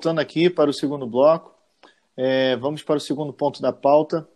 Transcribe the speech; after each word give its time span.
voltando 0.00 0.18
aqui 0.18 0.48
para 0.48 0.70
o 0.70 0.72
segundo 0.72 1.06
bloco. 1.06 1.54
É, 2.16 2.56
vamos 2.56 2.82
para 2.82 2.96
o 2.96 3.00
segundo 3.00 3.34
ponto 3.34 3.60
da 3.60 3.70
pauta. 3.70 4.26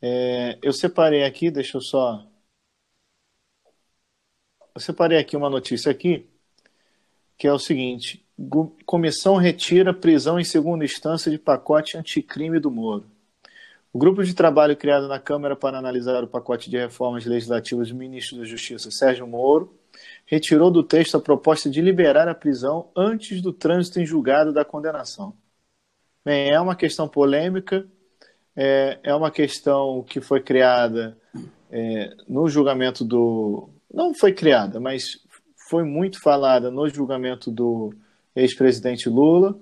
É, 0.00 0.58
eu 0.62 0.72
separei 0.72 1.24
aqui, 1.24 1.50
deixa 1.50 1.76
eu 1.76 1.82
só. 1.82 2.26
Eu 4.74 4.80
separei 4.80 5.18
aqui 5.18 5.36
uma 5.36 5.50
notícia 5.50 5.92
aqui, 5.92 6.26
que 7.36 7.46
é 7.46 7.52
o 7.52 7.58
seguinte: 7.58 8.26
comissão 8.86 9.36
retira 9.36 9.92
prisão 9.92 10.40
em 10.40 10.44
segunda 10.44 10.86
instância 10.86 11.30
de 11.30 11.38
pacote 11.38 11.98
anticrime 11.98 12.58
do 12.58 12.70
Moro. 12.70 13.04
O 13.92 13.98
grupo 13.98 14.24
de 14.24 14.32
trabalho 14.32 14.74
criado 14.74 15.06
na 15.06 15.20
Câmara 15.20 15.54
para 15.54 15.76
analisar 15.76 16.24
o 16.24 16.28
pacote 16.28 16.70
de 16.70 16.78
reformas 16.78 17.26
legislativas 17.26 17.90
do 17.90 17.94
ministro 17.94 18.38
da 18.38 18.44
Justiça, 18.44 18.90
Sérgio 18.90 19.26
Moro, 19.26 19.77
retirou 20.26 20.70
do 20.70 20.82
texto 20.82 21.16
a 21.16 21.20
proposta 21.20 21.70
de 21.70 21.80
liberar 21.80 22.28
a 22.28 22.34
prisão 22.34 22.90
antes 22.96 23.40
do 23.40 23.52
trânsito 23.52 24.00
em 24.00 24.06
julgado 24.06 24.52
da 24.52 24.64
condenação. 24.64 25.34
Bem, 26.24 26.50
é 26.50 26.60
uma 26.60 26.76
questão 26.76 27.08
polêmica, 27.08 27.86
é, 28.54 28.98
é 29.02 29.14
uma 29.14 29.30
questão 29.30 30.02
que 30.02 30.20
foi 30.20 30.42
criada 30.42 31.16
é, 31.70 32.14
no 32.28 32.48
julgamento 32.48 33.04
do. 33.04 33.70
Não 33.92 34.12
foi 34.12 34.32
criada, 34.32 34.78
mas 34.78 35.18
foi 35.68 35.84
muito 35.84 36.20
falada 36.20 36.70
no 36.70 36.88
julgamento 36.88 37.50
do 37.50 37.94
ex-presidente 38.34 39.08
Lula 39.08 39.58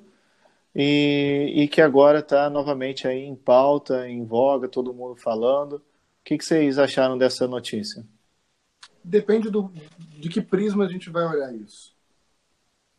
e, 0.74 1.52
e, 1.54 1.68
que 1.68 1.80
agora 1.80 2.18
está 2.18 2.50
novamente 2.50 3.08
aí 3.08 3.24
em 3.24 3.34
pauta, 3.34 4.08
em 4.08 4.24
voga, 4.24 4.68
todo 4.68 4.92
mundo 4.92 5.16
falando. 5.16 5.76
O 5.76 5.82
que, 6.24 6.36
que 6.36 6.44
vocês 6.44 6.78
acharam 6.78 7.16
dessa 7.16 7.46
notícia? 7.48 8.04
Depende 9.02 9.50
do, 9.50 9.72
de 10.26 10.28
que 10.28 10.42
prisma 10.42 10.84
a 10.84 10.88
gente 10.88 11.08
vai 11.08 11.24
olhar 11.24 11.54
isso. 11.54 11.94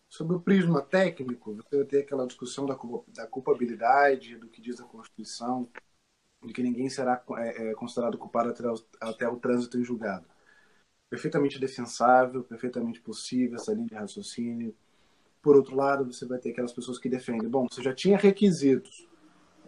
Sobre 0.08 0.38
o 0.38 0.40
prisma 0.40 0.82
técnico, 0.82 1.54
você 1.56 1.76
vai 1.76 1.86
ter 1.86 2.00
aquela 2.00 2.26
discussão 2.26 2.66
da, 2.66 2.78
da 3.10 3.28
culpabilidade, 3.28 4.38
do 4.38 4.48
que 4.48 4.62
diz 4.62 4.80
a 4.80 4.86
Constituição, 4.86 5.68
de 6.46 6.54
que 6.54 6.64
ninguém 6.64 6.90
será 6.90 7.22
é, 7.38 7.72
é, 7.72 7.74
considerado 7.74 8.18
culpado 8.18 8.50
até 8.50 8.66
o, 8.66 8.76
até 9.02 9.28
o 9.28 9.36
trânsito 9.36 9.78
em 9.78 9.84
julgado. 9.84 10.26
Perfeitamente 11.10 11.60
defensável, 11.60 12.46
perfeitamente 12.46 13.02
possível 13.02 13.58
essa 13.58 13.74
linha 13.74 13.88
de 13.88 13.96
raciocínio. 13.96 14.74
Por 15.42 15.58
outro 15.58 15.76
lado, 15.76 16.06
você 16.06 16.26
vai 16.26 16.40
ter 16.40 16.52
aquelas 16.52 16.72
pessoas 16.72 16.98
que 16.98 17.10
defendem: 17.10 17.50
bom, 17.50 17.68
você 17.70 17.84
já 17.84 17.94
tinha 17.94 18.18
requisitos 18.18 19.06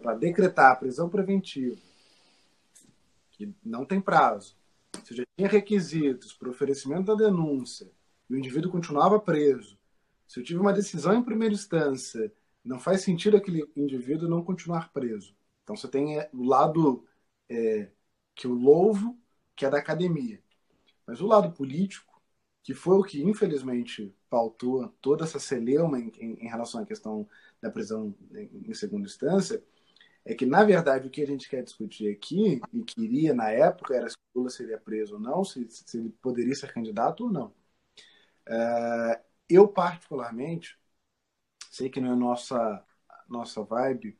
para 0.00 0.14
decretar 0.14 0.72
a 0.72 0.76
prisão 0.76 1.10
preventiva, 1.10 1.76
que 3.32 3.54
não 3.62 3.84
tem 3.84 4.00
prazo, 4.00 4.56
você 4.92 5.14
já 5.14 5.24
tinha 5.36 5.48
requisitos 5.48 6.32
para 6.32 6.50
oferecimento 6.50 7.06
da 7.06 7.14
denúncia 7.14 7.90
e 8.28 8.34
o 8.34 8.38
indivíduo 8.38 8.70
continuava 8.70 9.18
preso, 9.18 9.78
se 10.30 10.38
eu 10.38 10.44
tive 10.44 10.60
uma 10.60 10.72
decisão 10.72 11.12
em 11.14 11.24
primeira 11.24 11.52
instância, 11.52 12.32
não 12.64 12.78
faz 12.78 13.00
sentido 13.00 13.36
aquele 13.36 13.68
indivíduo 13.74 14.28
não 14.28 14.44
continuar 14.44 14.92
preso. 14.92 15.34
Então 15.64 15.74
você 15.74 15.88
tem 15.88 16.20
é, 16.20 16.30
o 16.32 16.44
lado 16.44 17.04
é, 17.48 17.90
que 18.34 18.46
eu 18.46 18.52
louvo, 18.52 19.18
que 19.56 19.66
é 19.66 19.70
da 19.70 19.78
academia. 19.78 20.40
Mas 21.04 21.20
o 21.20 21.26
lado 21.26 21.50
político, 21.50 22.22
que 22.62 22.74
foi 22.74 22.96
o 22.96 23.02
que 23.02 23.20
infelizmente 23.22 24.14
pautou 24.28 24.86
toda 25.00 25.24
essa 25.24 25.40
celeuma 25.40 25.98
em, 25.98 26.12
em, 26.18 26.44
em 26.44 26.48
relação 26.48 26.80
à 26.80 26.86
questão 26.86 27.28
da 27.60 27.68
prisão 27.68 28.14
em, 28.32 28.70
em 28.70 28.74
segunda 28.74 29.06
instância, 29.06 29.60
é 30.24 30.34
que, 30.34 30.46
na 30.46 30.64
verdade, 30.64 31.08
o 31.08 31.10
que 31.10 31.22
a 31.22 31.26
gente 31.26 31.48
quer 31.48 31.62
discutir 31.62 32.12
aqui, 32.12 32.60
e 32.72 32.82
queria 32.84 33.34
na 33.34 33.50
época, 33.50 33.94
era 33.94 34.08
se 34.08 34.16
Lula 34.34 34.50
seria 34.50 34.78
preso 34.78 35.14
ou 35.14 35.20
não, 35.20 35.44
se, 35.44 35.66
se 35.70 35.98
ele 35.98 36.10
poderia 36.22 36.54
ser 36.54 36.72
candidato 36.72 37.24
ou 37.24 37.32
não. 37.32 37.52
É, 38.48 39.20
eu, 39.48 39.68
particularmente, 39.68 40.78
sei 41.70 41.88
que 41.90 42.00
não 42.00 42.12
é 42.12 42.16
nossa, 42.16 42.84
nossa 43.28 43.62
vibe, 43.62 44.16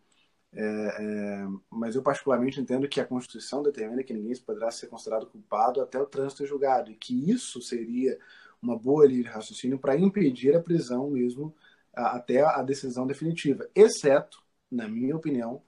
é, 0.52 0.62
é, 0.62 1.46
mas 1.70 1.94
eu 1.94 2.02
particularmente 2.02 2.60
entendo 2.60 2.88
que 2.88 3.00
a 3.00 3.06
Constituição 3.06 3.62
determina 3.62 4.02
que 4.02 4.12
ninguém 4.12 4.36
poderá 4.40 4.70
ser 4.70 4.88
considerado 4.88 5.26
culpado 5.26 5.80
até 5.80 6.00
o 6.00 6.06
trânsito 6.06 6.46
julgado, 6.46 6.90
e 6.90 6.96
que 6.96 7.30
isso 7.30 7.60
seria 7.62 8.18
uma 8.60 8.76
boa 8.78 9.06
linha 9.06 9.22
de 9.24 9.28
raciocínio 9.28 9.78
para 9.78 9.96
impedir 9.96 10.54
a 10.56 10.62
prisão 10.62 11.10
mesmo 11.10 11.54
a, 11.94 12.16
até 12.16 12.42
a 12.42 12.62
decisão 12.62 13.06
definitiva, 13.06 13.68
exceto, 13.74 14.42
na 14.70 14.88
minha 14.88 15.16
opinião, 15.16 15.62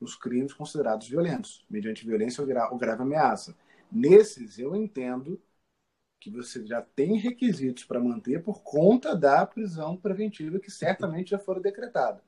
os 0.00 0.14
crimes 0.14 0.52
considerados 0.52 1.08
violentos, 1.08 1.64
mediante 1.68 2.06
violência 2.06 2.40
ou, 2.40 2.46
gra 2.46 2.70
ou 2.70 2.78
grave 2.78 3.02
ameaça. 3.02 3.56
Nesses, 3.90 4.58
eu 4.58 4.74
entendo 4.76 5.40
que 6.20 6.30
você 6.30 6.66
já 6.66 6.82
tem 6.82 7.16
requisitos 7.18 7.84
para 7.84 8.00
manter 8.00 8.42
por 8.42 8.62
conta 8.62 9.14
da 9.14 9.46
prisão 9.46 9.96
preventiva 9.96 10.58
que 10.58 10.70
certamente 10.70 11.30
já 11.30 11.38
foram 11.38 11.60
decretada. 11.60 12.22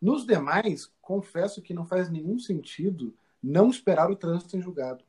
Nos 0.00 0.26
demais, 0.26 0.92
confesso 1.00 1.62
que 1.62 1.74
não 1.74 1.86
faz 1.86 2.10
nenhum 2.10 2.38
sentido 2.38 3.14
não 3.42 3.68
esperar 3.70 4.10
o 4.10 4.16
trânsito 4.16 4.56
em 4.56 4.62
julgado. 4.62 5.04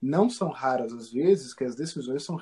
Não 0.00 0.30
são 0.30 0.50
raras 0.50 0.92
as 0.92 1.10
vezes 1.10 1.52
que 1.52 1.64
as 1.64 1.74
decisões 1.74 2.22
são 2.22 2.36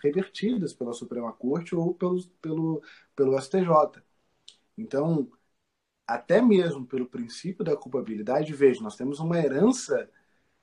revertidas 0.00 0.72
pela 0.72 0.92
Suprema 0.92 1.32
Corte 1.32 1.74
ou 1.74 1.92
pelo, 1.94 2.22
pelo, 2.40 2.82
pelo 3.16 3.38
STJ. 3.38 4.02
Então, 4.78 5.28
até 6.06 6.40
mesmo 6.40 6.86
pelo 6.86 7.06
princípio 7.06 7.64
da 7.64 7.76
culpabilidade, 7.76 8.52
veja, 8.52 8.82
nós 8.82 8.96
temos 8.96 9.20
uma 9.20 9.38
herança 9.38 10.10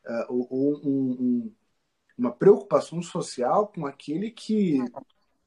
uh, 0.05 0.47
ou 0.49 0.79
um, 0.83 1.11
um, 1.11 1.55
uma 2.17 2.31
preocupação 2.31 3.01
social 3.01 3.67
com 3.67 3.85
aquele 3.85 4.31
que 4.31 4.79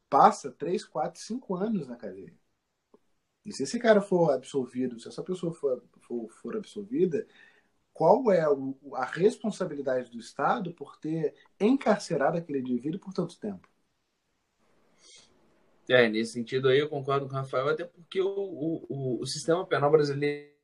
passa 0.08 0.50
3, 0.50 0.84
4, 0.84 1.20
5 1.20 1.54
anos 1.54 1.86
na 1.86 1.96
cadeia. 1.96 2.34
E 3.44 3.52
se 3.52 3.62
esse 3.62 3.78
cara 3.78 4.00
for 4.00 4.32
absolvido, 4.32 4.98
se 4.98 5.08
essa 5.08 5.22
pessoa 5.22 5.52
for, 5.52 5.82
for, 6.00 6.28
for 6.30 6.56
absolvida, 6.56 7.26
qual 7.92 8.30
é 8.32 8.40
a 8.94 9.04
responsabilidade 9.04 10.10
do 10.10 10.18
Estado 10.18 10.72
por 10.72 10.96
ter 10.96 11.34
encarcerado 11.60 12.38
aquele 12.38 12.60
indivíduo 12.60 12.98
por 12.98 13.12
tanto 13.12 13.38
tempo? 13.38 13.68
É, 15.88 16.08
nesse 16.08 16.32
sentido 16.32 16.68
aí 16.68 16.78
eu 16.78 16.88
concordo 16.88 17.26
com 17.26 17.32
o 17.32 17.36
Rafael, 17.36 17.68
até 17.68 17.84
porque 17.84 18.20
o, 18.20 18.86
o, 18.88 19.20
o 19.20 19.26
sistema 19.26 19.66
penal 19.66 19.90
brasileiro 19.90 20.54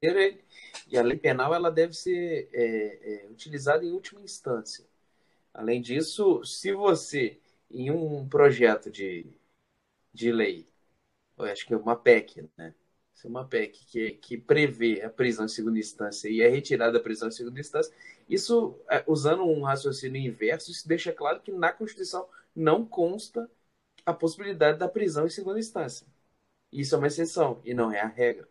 e 0.89 0.97
a 0.97 1.03
lei 1.03 1.19
penal 1.19 1.55
ela 1.55 1.71
deve 1.71 1.93
ser 1.93 2.49
é, 2.53 3.25
é, 3.25 3.27
utilizada 3.29 3.85
em 3.85 3.93
última 3.93 4.21
instância. 4.23 4.85
Além 5.53 5.81
disso, 5.83 6.43
se 6.45 6.73
você, 6.73 7.39
em 7.71 7.91
um 7.91 8.27
projeto 8.29 8.91
de, 8.91 9.27
de 10.13 10.33
lei, 10.33 10.67
eu 11.37 11.45
acho 11.45 11.67
que 11.67 11.75
é 11.75 11.77
uma 11.77 11.97
PEC, 11.97 12.49
né? 12.57 12.75
Se 13.15 13.27
é 13.27 13.31
uma 13.31 13.47
PEC 13.47 13.85
que, 13.87 14.11
que 14.13 14.39
prevê 14.39 15.03
a 15.03 15.11
prisão 15.11 15.45
em 15.45 15.49
segunda 15.49 15.79
instância 15.79 16.29
e 16.29 16.41
é 16.41 16.49
retirada 16.49 16.93
da 16.93 17.01
prisão 17.01 17.29
em 17.29 17.33
segunda 17.33 17.61
instância, 17.61 17.95
isso, 18.29 18.79
é, 18.89 19.05
usando 19.07 19.45
um 19.45 19.63
raciocínio 19.63 20.21
inverso, 20.21 20.71
isso 20.71 20.89
deixa 20.89 21.13
claro 21.13 21.41
que 21.41 21.53
na 21.53 21.73
Constituição 21.73 22.27
não 22.57 22.87
consta 22.87 23.51
a 24.07 24.13
possibilidade 24.13 24.79
da 24.79 24.89
prisão 24.89 25.27
em 25.27 25.31
segunda 25.31 25.59
instância. 25.59 26.07
Isso 26.73 26.95
é 26.95 26.99
uma 26.99 27.07
exceção 27.09 27.61
e 27.65 27.75
não 27.75 27.93
é 27.93 28.01
a 28.01 28.07
regra. 28.07 28.49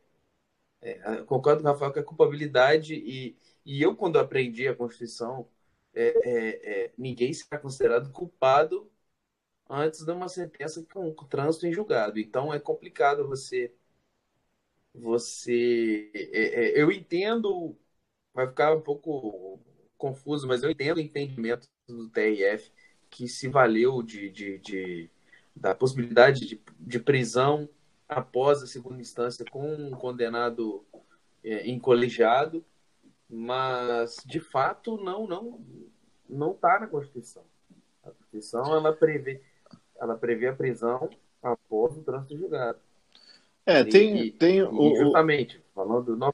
É, 0.82 1.24
concordo 1.24 1.62
com 1.62 1.70
o 1.70 1.72
Rafael 1.72 1.94
que 1.94 2.00
a 2.00 2.04
culpabilidade 2.04 2.96
e, 2.96 3.38
e 3.66 3.82
eu, 3.82 3.96
quando 3.96 4.20
aprendi 4.20 4.68
a 4.68 4.76
Constituição, 4.76 5.48
é, 5.94 6.08
é, 6.24 6.86
é, 6.86 6.94
ninguém 6.98 7.34
será 7.34 7.60
considerado 7.60 8.12
culpado 8.12 8.90
antes 9.70 10.04
de 10.06 10.12
uma 10.12 10.30
sentença 10.30 10.86
com, 10.94 11.14
trânsito 11.28 11.68
em 11.68 11.74
julgado. 11.74 12.20
Então 12.20 12.54
é 12.54 12.60
complicado 12.60 13.28
você. 13.28 13.74
Você. 14.94 16.12
É, 16.14 16.80
é, 16.80 16.82
eu 16.82 16.92
entendo, 16.92 17.76
vai 18.34 18.48
ficar 18.48 18.76
um 18.76 18.82
pouco 18.82 19.60
confuso, 19.98 20.48
mas 20.48 20.64
eu 20.64 20.72
entendo 20.72 20.98
o 20.98 21.02
entendimento 21.02 21.68
do 21.88 22.10
TRF 22.10 22.72
que 23.10 23.28
se 23.28 23.48
valeu 23.48 24.02
de, 24.04 24.30
de, 24.30 24.60
de 24.60 25.12
da 25.60 25.76
possibilidade 25.76 26.48
de, 26.48 26.62
de, 26.80 27.00
prisão 27.00 27.68
após 28.08 28.64
a 28.64 28.68
segunda 28.68 29.02
instância 29.02 29.46
com 29.46 29.74
um 29.74 29.92
condenado 29.92 30.86
é, 31.44 31.68
em 31.68 31.78
colegiado, 31.78 32.64
mas 33.30 34.24
de 34.26 34.40
fato 34.40 34.98
não 34.98 35.28
não 35.28 35.60
não 36.28 36.52
está 36.52 36.80
na 36.80 36.88
Constituição. 36.88 37.44
A 38.04 38.12
Constituição 38.12 38.74
ela 38.76 38.94
prevê 38.94 39.42
ela 40.00 40.16
prevê 40.16 40.48
a 40.48 40.56
prisão 40.56 41.10
após 41.44 41.98
o 41.98 42.04
trânsito 42.04 42.38
julgado. 42.38 42.80
É, 43.66 43.84
tem, 43.84 44.18
e, 44.18 44.32
tem 44.32 44.64
o, 44.64 44.96
justamente 44.96 45.62
falando 45.76 46.16
no... 46.16 46.34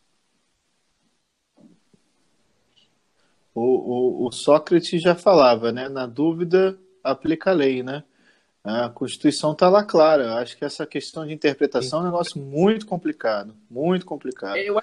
o, 3.54 3.62
o, 3.62 4.28
o 4.28 4.31
Sócrates 4.31 5.01
já 5.01 5.16
falava, 5.16 5.71
né? 5.71 5.89
Na 5.89 6.06
dúvida 6.06 6.80
aplica 7.04 7.50
a 7.50 7.54
lei, 7.54 7.83
né? 7.83 8.04
A 8.66 8.90
Constituição 8.90 9.52
está 9.52 9.70
lá 9.70 9.84
clara. 9.84 10.24
Eu 10.24 10.34
acho 10.34 10.58
que 10.58 10.66
essa 10.66 10.88
questão 10.88 11.26
de 11.26 11.34
interpretação 11.34 12.00
é 12.00 12.02
um 12.02 12.06
negócio 12.06 12.42
muito 12.42 12.88
complicado. 12.88 13.56
Muito 13.70 14.06
complicado. 14.06 14.58
Eu, 14.58 14.82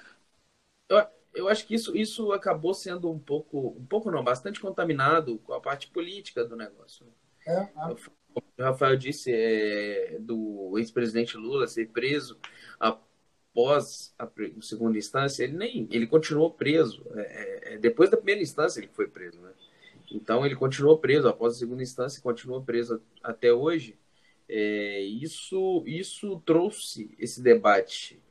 eu, 0.89 1.05
eu 1.33 1.49
acho 1.49 1.67
que 1.67 1.75
isso, 1.75 1.95
isso 1.95 2.31
acabou 2.31 2.73
sendo 2.73 3.11
um 3.11 3.19
pouco, 3.19 3.75
um 3.77 3.85
pouco 3.85 4.09
não, 4.09 4.23
bastante 4.23 4.59
contaminado 4.59 5.37
com 5.39 5.53
a 5.53 5.59
parte 5.59 5.87
política 5.87 6.45
do 6.45 6.55
negócio. 6.55 7.05
É, 7.45 7.61
é. 7.61 7.69
Como 8.33 8.47
o 8.57 8.63
Rafael 8.63 8.95
disse, 8.95 9.31
é, 9.33 10.17
do 10.19 10.77
ex-presidente 10.77 11.35
Lula 11.35 11.67
ser 11.67 11.89
preso, 11.89 12.39
após 12.79 14.13
a, 14.17 14.27
segunda 14.61 14.97
instância, 14.97 15.43
ele 15.43 15.57
nem 15.57 15.87
ele 15.91 16.07
continuou 16.07 16.51
preso. 16.51 17.05
É, 17.15 17.21
é, 17.21 17.73
é, 17.73 17.77
depois 17.77 18.09
da 18.09 18.17
primeira 18.17 18.41
instância 18.41 18.79
ele 18.79 18.89
foi 18.93 19.07
preso, 19.07 19.41
né? 19.41 19.51
Então 20.11 20.45
ele 20.45 20.55
continuou 20.55 20.97
preso 20.97 21.27
após 21.27 21.55
a 21.55 21.59
segunda 21.59 21.83
instância, 21.83 22.21
continuou 22.21 22.63
preso 22.63 23.01
até 23.21 23.51
hoje. 23.53 23.97
É, 24.47 25.01
isso 25.01 25.83
isso 25.85 26.41
trouxe 26.45 27.15
esse 27.17 27.41
debate 27.41 28.21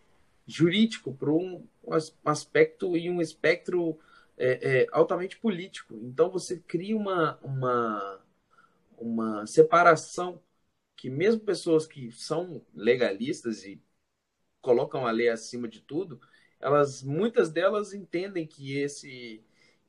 jurídico 0.46 1.14
para 1.14 1.30
um, 1.30 1.66
aspecto 2.24 2.96
e 2.96 3.08
um 3.10 3.20
espectro 3.20 3.98
é, 4.36 4.82
é, 4.82 4.86
altamente 4.92 5.38
político. 5.38 5.94
Então 6.02 6.30
você 6.30 6.58
cria 6.58 6.96
uma, 6.96 7.38
uma, 7.42 8.20
uma 8.98 9.46
separação 9.46 10.40
que 10.96 11.10
mesmo 11.10 11.40
pessoas 11.40 11.86
que 11.86 12.10
são 12.12 12.62
legalistas 12.74 13.64
e 13.64 13.82
colocam 14.60 15.06
a 15.06 15.10
lei 15.10 15.28
acima 15.28 15.66
de 15.68 15.80
tudo, 15.80 16.20
elas 16.60 17.02
muitas 17.02 17.50
delas 17.50 17.92
entendem 17.92 18.46
que 18.46 18.78
esse 18.78 19.42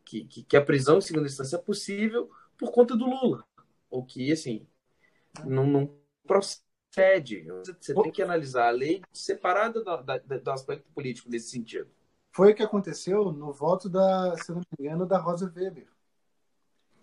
que, 0.05 0.25
que, 0.25 0.44
que 0.44 0.57
a 0.57 0.63
prisão 0.63 0.97
em 0.97 1.01
segunda 1.01 1.27
instância 1.27 1.55
é 1.55 1.59
possível 1.59 2.29
por 2.57 2.71
conta 2.71 2.95
do 2.95 3.05
Lula, 3.05 3.44
ou 3.89 4.05
que 4.05 4.31
assim 4.31 4.67
não, 5.44 5.65
não 5.65 5.97
procede. 6.25 7.45
Você 7.65 7.94
tem 7.94 8.11
que 8.11 8.21
analisar 8.21 8.67
a 8.67 8.71
lei 8.71 9.01
separada 9.11 9.83
do, 9.83 9.97
do, 9.97 10.41
do 10.41 10.51
aspecto 10.51 10.89
político 10.94 11.29
nesse 11.29 11.50
sentido. 11.50 11.89
Foi 12.31 12.51
o 12.51 12.55
que 12.55 12.63
aconteceu 12.63 13.31
no 13.31 13.51
voto 13.51 13.89
da, 13.89 14.35
se 14.38 14.51
não 14.51 14.59
me 14.59 14.65
engano, 14.79 15.05
da 15.05 15.17
Rosa 15.17 15.51
Weber. 15.55 15.88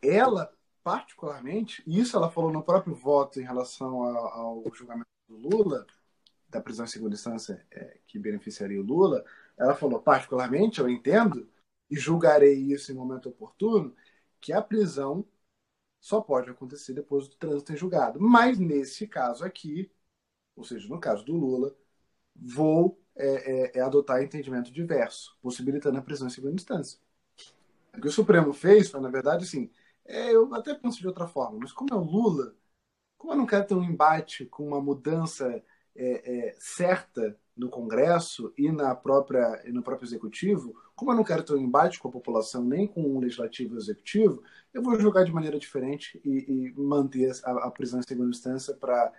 Ela, 0.03 0.53
particularmente, 0.83 1.83
isso 1.87 2.17
ela 2.17 2.31
falou 2.31 2.53
no 2.53 2.63
próprio 2.63 2.95
voto 2.95 3.41
em 3.41 3.45
relação 3.45 4.03
ao, 4.03 4.65
ao 4.67 4.75
julgamento 4.75 5.09
do 5.29 5.37
Lula, 5.37 5.87
da 6.49 6.61
prisão 6.61 6.85
em 6.85 6.89
segunda 6.89 7.15
instância 7.15 7.65
é, 7.71 7.99
que 8.07 8.19
beneficiaria 8.19 8.81
o 8.81 8.85
Lula, 8.85 9.25
ela 9.57 9.75
falou, 9.75 10.01
particularmente, 10.01 10.81
eu 10.81 10.89
entendo 10.89 11.49
e 11.91 11.97
julgarei 11.97 12.55
isso 12.55 12.93
em 12.93 12.95
momento 12.95 13.29
oportuno, 13.29 13.95
que 14.41 14.53
a 14.53 14.63
prisão 14.63 15.27
só 16.01 16.21
pode 16.21 16.51
acontecer 16.51 16.95
depois 16.95 17.29
do 17.29 17.37
trânsito 17.37 17.73
em 17.73 17.77
julgado. 17.77 18.21
Mas 18.21 18.59
nesse 18.59 19.07
caso 19.07 19.45
aqui, 19.45 19.91
ou 20.57 20.65
seja, 20.65 20.89
no 20.89 21.01
caso 21.01 21.25
do 21.25 21.37
Lula, 21.37 21.77
vou 22.35 23.01
é, 23.17 23.77
é, 23.77 23.79
é 23.79 23.81
adotar 23.81 24.23
entendimento 24.23 24.73
diverso, 24.73 25.37
possibilitando 25.43 25.99
a 25.99 26.03
prisão 26.03 26.27
em 26.29 26.31
segunda 26.31 26.55
instância. 26.55 26.99
O 27.97 28.01
que 28.01 28.09
o 28.09 28.13
Supremo 28.13 28.53
fez 28.53 28.91
foi, 28.91 29.01
na 29.01 29.11
verdade, 29.11 29.45
assim, 29.45 29.71
é, 30.05 30.35
eu 30.35 30.53
até 30.55 30.75
penso 30.75 31.01
de 31.01 31.07
outra 31.09 31.27
forma, 31.27 31.59
mas 31.61 31.73
como 31.73 31.93
é 31.93 31.97
o 31.97 32.05
Lula, 32.05 32.55
como 33.19 33.33
eu 33.33 33.37
não 33.37 33.47
quero 33.47 33.67
ter 33.67 33.75
um 33.75 33.85
embate 33.85 34.47
com 34.47 34.67
uma 34.67 34.81
mudança 34.81 35.63
é, 35.95 36.49
é, 36.49 36.57
certa 36.59 37.39
no 37.61 37.69
Congresso 37.69 38.55
e 38.57 38.73
na 38.73 38.95
própria 38.95 39.63
e 39.67 39.71
no 39.71 39.83
próprio 39.83 40.07
executivo, 40.07 40.75
como 40.97 41.13
eu 41.13 41.17
não 41.17 41.23
quero 41.23 41.45
ter 41.45 41.53
um 41.53 41.59
embate 41.59 41.99
com 41.99 42.09
a 42.09 42.11
população 42.11 42.65
nem 42.65 42.87
com 42.87 43.03
o 43.03 43.21
legislativo 43.21 43.75
e 43.75 43.77
o 43.77 43.81
executivo, 43.81 44.43
eu 44.73 44.83
vou 44.83 44.99
jogar 44.99 45.25
de 45.25 45.33
maneira 45.33 45.59
diferente 45.59 46.19
e, 46.25 46.71
e 46.71 46.73
manter 46.73 47.31
a, 47.45 47.67
a, 47.67 47.71
prisão 47.71 48.01
em 48.01 48.03
segunda 48.03 48.31
instância 48.31 48.75
para 48.75 49.13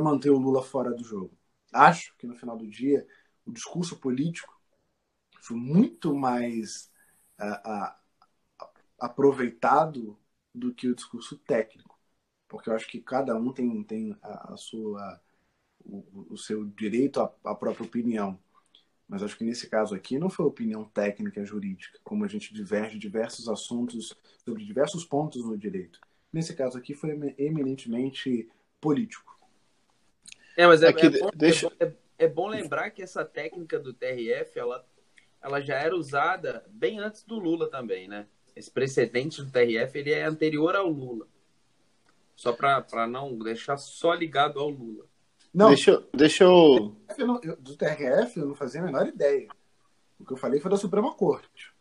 manter 0.00 0.30
o 0.30 0.38
Lula 0.38 0.62
fora 0.62 0.92
do 0.92 1.02
jogo. 1.02 1.36
Acho 1.72 2.16
que 2.16 2.26
no 2.26 2.36
final 2.36 2.56
do 2.56 2.68
dia 2.68 3.04
o 3.44 3.50
discurso 3.50 3.96
político 3.96 4.56
foi 5.40 5.56
muito 5.56 6.14
mais 6.14 6.88
a, 7.36 7.98
aproveitado 9.00 10.16
do 10.54 10.72
que 10.72 10.86
o 10.88 10.94
discurso 10.94 11.36
técnico, 11.36 11.98
porque 12.46 12.70
eu 12.70 12.74
acho 12.74 12.86
que 12.88 13.00
cada 13.00 13.34
um 13.36 13.52
tem, 13.52 13.82
tem 13.82 14.16
a, 14.22 14.54
a 14.54 14.56
sua 14.56 15.20
o, 15.88 16.26
o 16.30 16.36
seu 16.36 16.64
direito 16.64 17.20
à, 17.20 17.32
à, 17.44 17.54
própria 17.54 17.86
opinião. 17.86 18.38
Mas 19.08 19.22
acho 19.22 19.36
que 19.38 19.44
nesse 19.44 19.68
caso 19.68 19.94
aqui 19.94 20.18
não 20.18 20.28
foi 20.28 20.44
opinião 20.44 20.84
técnica 20.84 21.44
jurídica, 21.44 21.98
como 22.04 22.24
a 22.24 22.28
gente 22.28 22.52
diverge 22.52 22.98
diversos 22.98 23.48
assuntos 23.48 24.14
sobre 24.44 24.64
diversos 24.64 25.04
pontos 25.04 25.44
no 25.44 25.56
direito. 25.56 25.98
Nesse 26.32 26.54
caso 26.54 26.76
aqui 26.76 26.94
foi 26.94 27.10
eminentemente 27.38 28.48
político. 28.80 29.38
É, 30.56 30.66
mas 30.66 30.82
é, 30.82 30.88
é, 30.88 30.90
é, 30.90 31.10
bom, 31.10 31.30
deixa... 31.34 31.72
é, 31.80 31.92
é 32.18 32.28
bom 32.28 32.48
lembrar 32.48 32.90
que 32.90 33.02
essa 33.02 33.24
técnica 33.24 33.78
do 33.78 33.94
TRF, 33.94 34.58
ela, 34.58 34.84
ela 35.40 35.60
já 35.60 35.76
era 35.76 35.96
usada 35.96 36.64
bem 36.68 36.98
antes 36.98 37.22
do 37.22 37.38
Lula 37.38 37.70
também, 37.70 38.08
né? 38.08 38.26
Esse 38.54 38.70
precedente 38.70 39.40
do 39.40 39.50
TRF, 39.50 39.96
ele 39.96 40.10
é 40.10 40.24
anterior 40.24 40.74
ao 40.74 40.90
Lula. 40.90 41.26
Só 42.34 42.52
para 42.52 43.06
não 43.06 43.38
deixar 43.38 43.76
só 43.78 44.12
ligado 44.12 44.60
ao 44.60 44.68
Lula. 44.68 45.06
Não, 45.52 45.68
deixa, 45.68 46.02
deixa 46.14 46.44
eu... 46.44 46.94
Do 47.60 47.76
TRF 47.76 48.38
eu 48.38 48.46
não 48.46 48.54
fazia 48.54 48.80
a 48.80 48.84
menor 48.84 49.06
ideia. 49.06 49.48
O 50.18 50.24
que 50.24 50.32
eu 50.32 50.36
falei 50.36 50.60
foi 50.60 50.70
da 50.70 50.76
Suprema 50.76 51.12
Corte. 51.14 51.72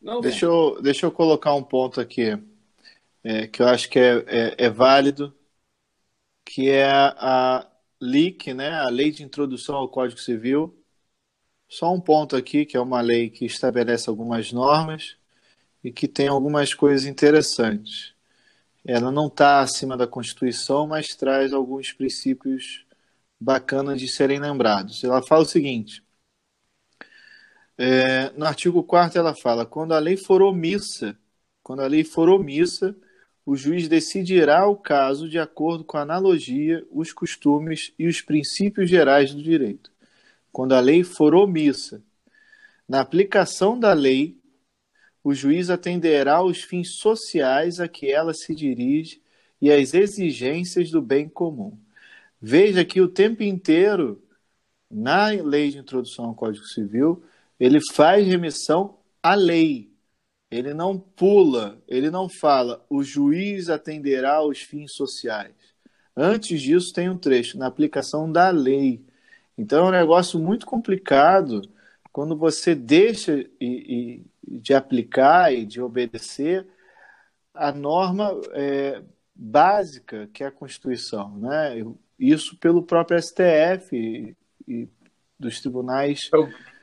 Não, 0.00 0.20
deixa, 0.20 0.46
eu, 0.46 0.80
deixa 0.82 1.06
eu 1.06 1.12
colocar 1.12 1.54
um 1.54 1.62
ponto 1.62 2.00
aqui 2.00 2.38
é, 3.24 3.48
que 3.48 3.60
eu 3.60 3.66
acho 3.66 3.90
que 3.90 3.98
é, 3.98 4.24
é, 4.26 4.54
é, 4.66 4.70
válido, 4.70 5.34
que 6.44 6.70
é 6.70 6.88
a 6.88 7.66
LIC, 8.00 8.54
né, 8.54 8.70
a 8.70 8.88
Lei 8.88 9.10
de 9.10 9.24
Introdução 9.24 9.74
ao 9.74 9.88
Código 9.88 10.20
Civil. 10.20 10.72
Só 11.68 11.92
um 11.92 12.00
ponto 12.00 12.36
aqui, 12.36 12.64
que 12.64 12.76
é 12.76 12.80
uma 12.80 13.00
lei 13.00 13.28
que 13.28 13.44
estabelece 13.44 14.08
algumas 14.08 14.52
normas 14.52 15.16
e 15.82 15.90
que 15.90 16.06
tem 16.06 16.28
algumas 16.28 16.72
coisas 16.72 17.04
interessantes. 17.04 18.14
Ela 18.84 19.10
não 19.10 19.26
está 19.26 19.58
acima 19.58 19.96
da 19.96 20.06
Constituição, 20.06 20.86
mas 20.86 21.08
traz 21.08 21.52
alguns 21.52 21.92
princípios 21.92 22.85
bacanas 23.40 24.00
de 24.00 24.08
serem 24.08 24.38
lembrados. 24.38 25.02
Ela 25.04 25.22
fala 25.22 25.42
o 25.42 25.46
seguinte: 25.46 26.02
é, 27.78 28.30
no 28.30 28.46
artigo 28.46 28.82
4 28.82 29.18
ela 29.18 29.34
fala: 29.34 29.66
quando 29.66 29.92
a 29.92 29.98
lei 29.98 30.16
for 30.16 30.42
omissa, 30.42 31.16
quando 31.62 31.82
a 31.82 31.86
lei 31.86 32.04
for 32.04 32.28
omissa, 32.28 32.96
o 33.44 33.54
juiz 33.54 33.88
decidirá 33.88 34.66
o 34.66 34.76
caso 34.76 35.28
de 35.28 35.38
acordo 35.38 35.84
com 35.84 35.96
a 35.96 36.02
analogia, 36.02 36.84
os 36.90 37.12
costumes 37.12 37.92
e 37.98 38.08
os 38.08 38.20
princípios 38.20 38.90
gerais 38.90 39.32
do 39.32 39.42
direito. 39.42 39.92
Quando 40.50 40.72
a 40.72 40.80
lei 40.80 41.04
for 41.04 41.34
omissa, 41.34 42.02
na 42.88 43.00
aplicação 43.00 43.78
da 43.78 43.92
lei, 43.92 44.36
o 45.22 45.34
juiz 45.34 45.70
atenderá 45.70 46.36
aos 46.36 46.62
fins 46.62 46.94
sociais 46.94 47.78
a 47.80 47.88
que 47.88 48.10
ela 48.10 48.32
se 48.32 48.54
dirige 48.54 49.20
e 49.60 49.70
às 49.72 49.92
exigências 49.92 50.90
do 50.90 51.02
bem 51.02 51.28
comum. 51.28 51.78
Veja 52.48 52.84
que 52.84 53.00
o 53.00 53.08
tempo 53.08 53.42
inteiro, 53.42 54.22
na 54.88 55.30
lei 55.30 55.68
de 55.68 55.78
introdução 55.78 56.26
ao 56.26 56.34
Código 56.36 56.64
Civil, 56.64 57.24
ele 57.58 57.80
faz 57.92 58.24
remissão 58.24 59.00
à 59.20 59.34
lei. 59.34 59.92
Ele 60.48 60.72
não 60.72 60.96
pula, 60.96 61.82
ele 61.88 62.08
não 62.08 62.28
fala, 62.28 62.86
o 62.88 63.02
juiz 63.02 63.68
atenderá 63.68 64.34
aos 64.36 64.60
fins 64.60 64.92
sociais. 64.92 65.56
Antes 66.16 66.62
disso, 66.62 66.92
tem 66.92 67.10
um 67.10 67.18
trecho, 67.18 67.58
na 67.58 67.66
aplicação 67.66 68.30
da 68.30 68.50
lei. 68.50 69.04
Então 69.58 69.86
é 69.86 69.88
um 69.88 69.98
negócio 69.98 70.38
muito 70.38 70.66
complicado 70.66 71.62
quando 72.12 72.36
você 72.36 72.76
deixa 72.76 73.44
e, 73.60 74.24
e, 74.46 74.60
de 74.60 74.72
aplicar 74.72 75.52
e 75.52 75.66
de 75.66 75.80
obedecer 75.80 76.64
a 77.52 77.72
norma 77.72 78.30
é, 78.52 79.02
básica 79.34 80.28
que 80.32 80.44
é 80.44 80.46
a 80.46 80.52
Constituição. 80.52 81.36
Né? 81.38 81.82
Isso 82.18 82.56
pelo 82.58 82.82
próprio 82.82 83.20
STF 83.20 83.94
e, 83.94 84.36
e 84.66 84.88
dos 85.38 85.60
tribunais 85.60 86.30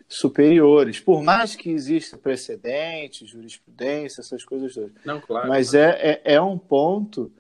superiores, 0.08 1.00
por 1.00 1.24
mais 1.24 1.56
que 1.56 1.70
exista 1.72 2.18
precedente, 2.18 3.26
jurisprudência, 3.26 4.22
essas 4.22 4.44
coisas 4.44 4.74
todas. 4.74 4.92
Não, 5.04 5.20
claro. 5.20 5.48
Mas 5.50 5.74
é, 5.74 6.22
é, 6.24 6.36
é 6.36 6.42
um 6.42 6.58
ponto 6.58 7.32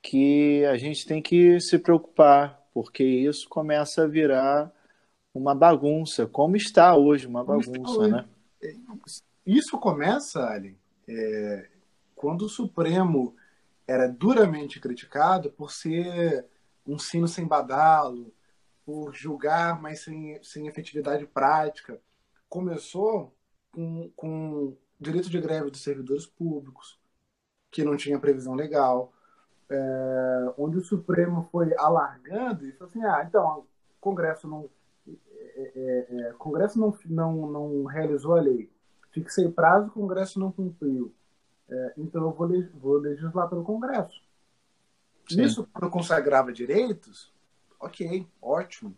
que 0.00 0.64
a 0.66 0.76
gente 0.76 1.06
tem 1.06 1.20
que 1.20 1.58
se 1.60 1.78
preocupar, 1.78 2.62
porque 2.72 3.02
isso 3.02 3.48
começa 3.48 4.04
a 4.04 4.06
virar 4.06 4.72
uma 5.34 5.54
bagunça, 5.54 6.26
como 6.26 6.56
está 6.56 6.94
hoje 6.94 7.26
uma 7.26 7.42
bagunça, 7.42 8.06
né? 8.06 8.24
Isso 9.44 9.76
começa, 9.78 10.46
Ali, 10.46 10.76
é, 11.08 11.66
quando 12.14 12.42
o 12.42 12.48
Supremo 12.48 13.34
era 13.86 14.06
duramente 14.06 14.80
criticado 14.80 15.50
por 15.50 15.70
ser 15.70 16.46
um 16.86 16.98
sino 16.98 17.26
sem 17.26 17.46
badalo, 17.46 18.32
por 18.84 19.14
julgar, 19.14 19.80
mas 19.80 20.00
sem, 20.00 20.42
sem 20.42 20.66
efetividade 20.66 21.26
prática. 21.26 22.00
Começou 22.48 23.34
com, 23.72 24.10
com 24.14 24.76
direito 25.00 25.30
de 25.30 25.40
greve 25.40 25.70
dos 25.70 25.82
servidores 25.82 26.26
públicos, 26.26 26.98
que 27.70 27.82
não 27.82 27.96
tinha 27.96 28.18
previsão 28.18 28.54
legal, 28.54 29.12
é, 29.70 30.54
onde 30.58 30.78
o 30.78 30.84
Supremo 30.84 31.48
foi 31.50 31.74
alargando 31.76 32.66
e 32.66 32.72
falou 32.72 32.90
assim: 32.90 33.04
ah, 33.04 33.24
então, 33.26 33.60
o 33.60 33.66
Congresso 34.00 34.46
não. 34.46 34.68
É, 35.56 35.72
é, 35.74 36.28
é 36.28 36.32
Congresso 36.34 36.78
não, 36.78 36.96
não, 37.06 37.50
não 37.50 37.84
realizou 37.84 38.36
a 38.36 38.40
lei. 38.40 38.70
Fixei 39.10 39.48
prazo, 39.50 39.88
o 39.88 39.92
Congresso 39.92 40.38
não 40.38 40.50
cumpriu. 40.50 41.12
É, 41.68 41.94
então 41.96 42.22
eu 42.22 42.32
vou, 42.32 42.48
vou 42.74 42.96
legislar 42.98 43.48
pelo 43.48 43.64
Congresso. 43.64 44.22
Sim. 45.28 45.42
Isso, 45.42 45.68
quando 45.72 45.90
consagrava 45.90 46.52
direitos, 46.52 47.32
ok, 47.80 48.26
ótimo, 48.40 48.96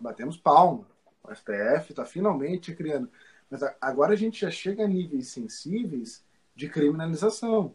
batemos 0.00 0.36
palma. 0.36 0.86
O 1.22 1.32
STF 1.32 1.90
está 1.92 2.04
finalmente 2.04 2.74
criando. 2.74 3.08
Mas 3.48 3.62
agora 3.80 4.12
a 4.12 4.16
gente 4.16 4.40
já 4.40 4.50
chega 4.50 4.84
a 4.84 4.88
níveis 4.88 5.28
sensíveis 5.28 6.24
de 6.54 6.68
criminalização. 6.68 7.74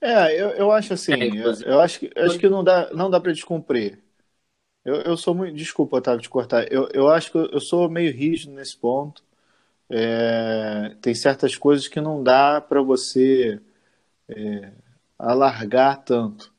É, 0.00 0.40
eu, 0.40 0.50
eu 0.50 0.72
acho 0.72 0.92
assim, 0.92 1.12
é, 1.12 1.26
eu, 1.26 1.52
eu, 1.64 1.80
acho 1.80 1.98
que, 2.00 2.10
eu 2.14 2.26
acho 2.26 2.38
que 2.38 2.48
não 2.48 2.62
dá, 2.62 2.92
não 2.92 3.10
dá 3.10 3.20
para 3.20 3.32
descumprir. 3.32 3.98
Eu, 4.84 4.96
eu 5.02 5.16
sou 5.16 5.34
muito. 5.34 5.56
Desculpa, 5.56 5.96
Otávio, 5.96 6.20
te 6.20 6.30
cortar. 6.30 6.70
Eu, 6.72 6.88
eu 6.92 7.08
acho 7.10 7.32
que 7.32 7.38
eu, 7.38 7.60
sou 7.60 7.88
meio 7.88 8.12
rígido 8.12 8.52
nesse 8.52 8.76
ponto. 8.76 9.22
É, 9.90 10.94
tem 11.00 11.14
certas 11.14 11.56
coisas 11.56 11.88
que 11.88 12.00
não 12.00 12.22
dá 12.22 12.60
para 12.60 12.80
você 12.82 13.60
é, 14.28 14.72
alargar 15.18 16.02
tanto. 16.04 16.52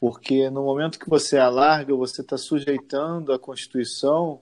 Porque 0.00 0.50
no 0.50 0.64
momento 0.64 0.98
que 0.98 1.08
você 1.08 1.38
alarga, 1.38 1.94
você 1.94 2.22
está 2.22 2.36
sujeitando 2.36 3.32
a 3.32 3.38
Constituição 3.38 4.40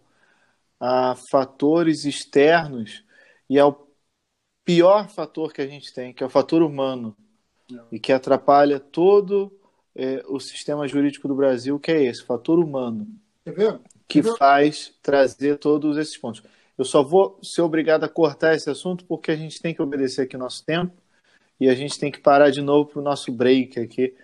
a 0.79 1.15
fatores 1.15 2.07
externos 2.07 3.05
e 3.49 3.59
ao 3.59 3.87
pior 4.65 5.11
fator 5.11 5.53
que 5.53 5.61
a 5.61 5.67
gente 5.67 5.93
tem, 5.93 6.13
que 6.15 6.23
é 6.23 6.27
o 6.27 6.31
fator 6.31 6.63
humano, 6.63 7.15
Não. 7.71 7.87
e 7.93 7.99
que 8.01 8.13
atrapalha 8.13 8.81
todo 8.81 9.53
é, 9.95 10.25
o 10.27 10.41
sistema 10.41 10.89
jurídico 10.89 11.29
do 11.29 11.35
Brasil, 11.35 11.79
que 11.79 11.91
é 11.91 12.03
esse, 12.05 12.23
fator 12.23 12.59
humano, 12.59 13.07
que 14.09 14.23
faz 14.23 14.95
trazer 15.03 15.59
todos 15.59 15.99
esses 15.99 16.17
pontos. 16.17 16.43
Eu 16.79 16.85
só 16.85 17.03
vou 17.03 17.39
ser 17.43 17.61
obrigado 17.61 18.05
a 18.05 18.09
cortar 18.09 18.55
esse 18.55 18.71
assunto 18.71 19.05
porque 19.05 19.31
a 19.31 19.37
gente 19.37 19.61
tem 19.61 19.75
que 19.75 19.83
obedecer 19.83 20.23
aqui 20.23 20.37
o 20.37 20.39
nosso 20.39 20.65
tempo 20.65 20.93
e 21.61 21.69
a 21.69 21.75
gente 21.75 21.99
tem 21.99 22.11
que 22.11 22.19
parar 22.21 22.51
de 22.51 22.63
novo 22.63 22.91
para 22.91 23.01
o 23.01 23.03
nosso 23.05 23.31
break 23.33 23.79
aqui. 23.79 24.15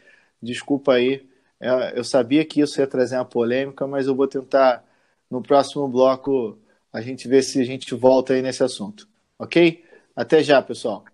Desculpa 0.42 0.94
aí, 0.94 1.28
é, 1.60 1.98
eu 1.98 2.04
sabia 2.04 2.44
que 2.44 2.60
isso 2.60 2.80
ia 2.80 2.86
trazer 2.86 3.16
uma 3.16 3.24
polêmica, 3.24 3.86
mas 3.86 4.06
eu 4.06 4.14
vou 4.14 4.26
tentar 4.26 4.84
no 5.30 5.42
próximo 5.42 5.86
bloco 5.88 6.58
a 6.92 7.00
gente 7.00 7.28
ver 7.28 7.42
se 7.42 7.60
a 7.60 7.64
gente 7.64 7.94
volta 7.94 8.32
aí 8.34 8.42
nesse 8.42 8.62
assunto. 8.62 9.08
Ok? 9.38 9.84
Até 10.14 10.42
já, 10.42 10.62
pessoal. 10.62 11.04